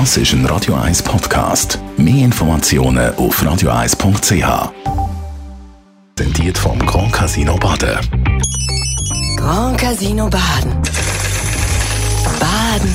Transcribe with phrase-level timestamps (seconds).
[0.00, 1.78] Das ist ein Radio 1 Podcast.
[1.96, 4.72] Mehr Informationen auf radio1.ch.
[6.16, 7.96] Präsentiert vom Grand Casino Baden.
[9.36, 10.82] Grand Casino Baden.
[12.40, 12.92] Baden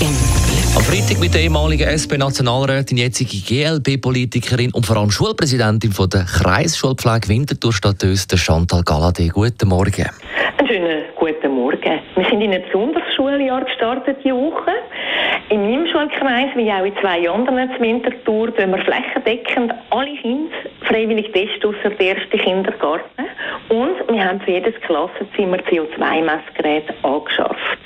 [0.00, 0.76] im Glück.
[0.76, 7.28] Am Freitag mit der ehemaligen SP-Nationalrätin, jetzige GLP-Politikerin und vor allem Schulpräsidentin von der Kreisschulpflege
[7.28, 9.28] Winterthur Stadt Öster, Chantal Galladay.
[9.28, 10.08] Guten Morgen.
[10.56, 11.02] Einen schönen
[12.42, 12.50] guten Morgen.
[12.50, 14.72] Wir sind in ein besonderes Schuljahr gestartet diese Woche.
[15.48, 20.50] In meinem Schulkreis, wie auch in zwei anderen zu Winterthur, tun wir flächendeckend alle Kinder
[20.82, 23.24] freiwillig testen, außer der ersten Kindergarten.
[23.68, 27.78] Und wir haben für jedes Klassenzimmer CO2-Messgerät angeschafft.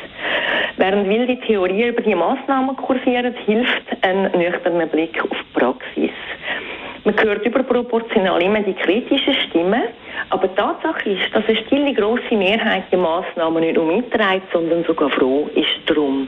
[0.79, 6.26] Während wilde Theorien über die Massnahmen kursieren, hilft ein nüchterner Blick auf die Praxis.
[7.07, 9.85] Man hört überproportional immer die kritischen Stimmen,
[10.31, 14.83] aber die Tatsache ist, dass eine stille grosse Mehrheit die Massnahmen nicht nur mitträgt, sondern
[14.83, 16.27] sogar froh ist darum.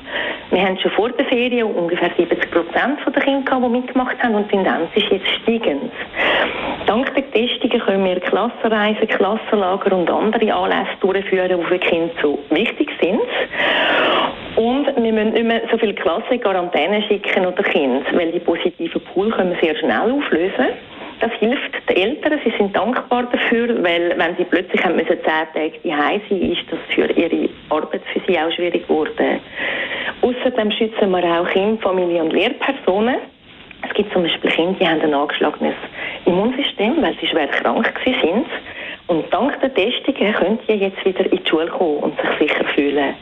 [0.52, 4.45] Wir haben schon vor der Ferien ungefähr 70 Prozent der Kinder, die mitgemacht haben und
[4.45, 5.90] die Tendenz ist jetzt steigend.
[6.87, 12.38] Dank der Testungen können wir Klassenreisen, Klassenlager und andere Anlässe durchführen, die für Kinder so
[12.51, 13.20] wichtig sind.
[15.01, 19.01] Wir müssen nicht mehr so viele Klassen in Quarantäne schicken oder Kinder, weil die positiven
[19.02, 20.71] Pool können wir sehr schnell auflösen.
[21.21, 25.23] Das hilft den Eltern, sie sind dankbar dafür, weil wenn sie plötzlich haben müssen, zehn
[25.24, 29.38] Tage daheim sein ist das für ihre Arbeit für sie auch schwierig geworden.
[30.23, 33.19] Außerdem schützen wir auch Kinder, Familien und Lehrpersonen.
[33.87, 35.76] Es gibt zum Beispiel Kinder, die haben ein angeschlagenes
[36.24, 38.46] Immunsystem, weil sie schwer krank sind.
[39.07, 42.65] Und dank der Testungen können die jetzt wieder in die Schule kommen und sich sicher
[42.74, 43.15] fühlen.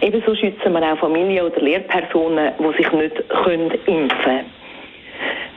[0.00, 4.58] Ebenso schützen wir auch Familien oder Lehrpersonen, die sich nicht können impfen können.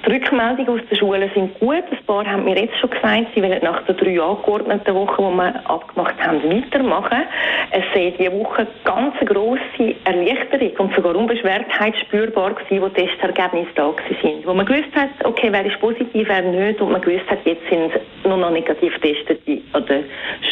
[0.03, 1.83] Die Rückmeldungen aus den Schulen sind gut.
[1.91, 5.37] Ein paar haben mir jetzt schon gesagt, sie wollen nach den drei angeordneten Wochen, die
[5.37, 7.21] wir abgemacht haben, weitermachen.
[7.69, 13.69] Es sei diese Woche ganz grosse Erleichterung und sogar Unbeschwertheit spürbar gewesen, wo die Testergebnisse
[13.75, 14.47] da sind.
[14.47, 17.69] Wo man gewusst hat, okay, wer ist positiv, wer nicht, und man gewusst hat, jetzt
[17.69, 17.91] sind
[18.23, 20.03] nur noch negativ Testete an der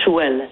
[0.03, 0.44] Schule.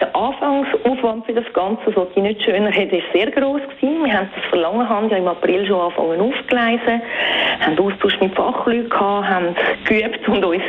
[0.00, 4.04] Der Anfangsaufwand für das Ganze, so die nicht schöner hätte, ist sehr groß gewesen.
[4.04, 7.02] Wir haben das Verlangen haben ja im April schon angefangen aufzugleisen,
[7.60, 9.56] haben Austausch mit Fachleuten gehabt, haben
[9.86, 10.62] geübt und uns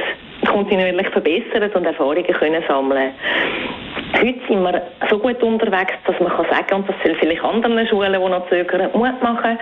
[0.46, 3.12] kontinuierlich verbessert und Erfahrungen können sammeln.
[4.14, 7.88] Heute sind wir so gut unterwegs, dass man kann sagen, und das soll vielleicht anderen
[7.88, 9.60] Schulen, die noch zögern, Mut machen.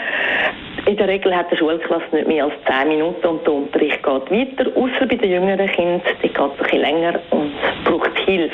[0.88, 4.06] In der Regel hat die Schulklasse nicht mehr als 10 Minuten und der Unterricht geht
[4.06, 7.54] weiter, außer bei den jüngeren Kindern, die geht ein bisschen länger und
[7.86, 8.54] braucht Hilfe.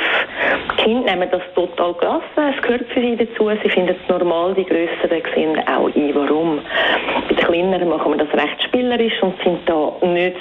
[0.71, 4.53] Die Kinder nehmen das total gelassen, es gehört für sie dazu, sie finden es normal,
[4.53, 6.61] die Größeren sehen auch ein, warum.
[7.27, 10.37] Bei den Kleineren machen wir das recht spielerisch und sind da nicht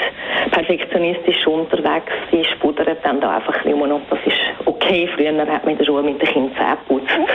[0.53, 2.13] perfektionistisch unterwegs.
[2.31, 5.09] Sie spudern dann da einfach ein bisschen das ist okay.
[5.17, 7.27] Früher hat man in der Schule mit den Kindern Zähne.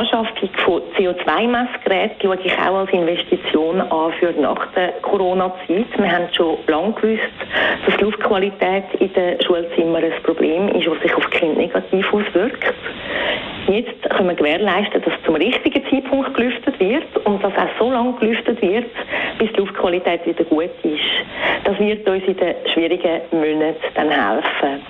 [0.00, 5.86] Die Anschaffung von CO2-Messgeräten schaue ich auch als Investition an für nach der Corona-Zeit.
[5.98, 7.20] Wir haben schon lange gewusst,
[7.84, 12.14] dass die Luftqualität in den Schulzimmern ein Problem ist, das sich auf die Kinder negativ
[12.14, 12.64] auswirkt.
[13.68, 18.14] Jetzt können wir gewährleisten, dass zum richtigen Zeitpunkt gelüftet wird und dass auch so lange
[18.14, 18.90] gelüftet wird,
[19.38, 21.64] bis die Luftqualität wieder gut ist.
[21.64, 24.80] Das wird uns in den schwierigen Monaten dann helfen.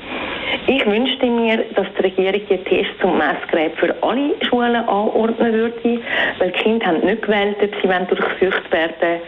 [0.66, 6.00] Ich wünschte mir, dass die Regierung die Tests zum Messgerät für alle Schulen anordnen würde,
[6.38, 9.20] weil die Kinder haben nicht gewählt, ob sie durchsucht werden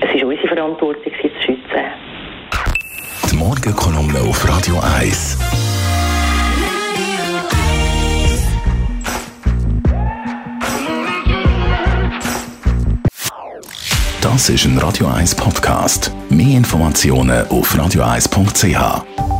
[0.00, 1.84] Es ist unsere Verantwortung, sie zu schützen.
[3.30, 5.38] Die Morgenkolumne auf Radio 1.
[14.20, 16.12] Das ist ein Radio 1 Podcast.
[16.28, 19.37] Mehr Informationen auf radio1.ch.